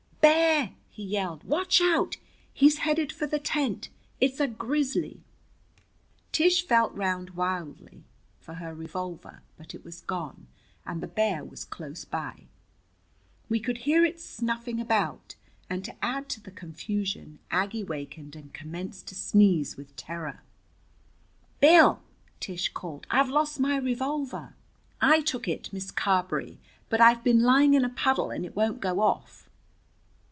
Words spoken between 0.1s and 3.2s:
"Bear!" he yelled. "Watch out, he's headed